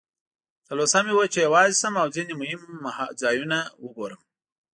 [0.67, 2.61] تلوسه مې وه چې یوازې شم او ځینې مهم
[3.21, 4.21] ځایونه وګورم.